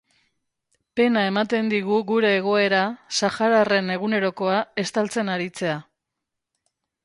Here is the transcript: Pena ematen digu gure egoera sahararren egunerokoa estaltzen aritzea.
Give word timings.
Pena 0.99 1.25
ematen 1.31 1.69
digu 1.73 1.99
gure 2.13 2.31
egoera 2.39 2.81
sahararren 3.19 3.95
egunerokoa 3.99 4.59
estaltzen 4.87 5.33
aritzea. 5.39 5.81